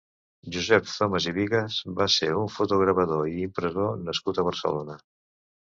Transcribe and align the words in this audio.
Josep 0.53 0.87
Thomas 0.93 1.27
i 1.31 1.33
Bigas 1.35 1.77
va 2.01 2.09
ser 2.15 2.31
un 2.39 2.49
fotogravador 2.55 3.29
i 3.35 3.47
impressor 3.49 4.03
nascut 4.09 4.41
a 4.45 4.51
Barcelona. 4.53 4.99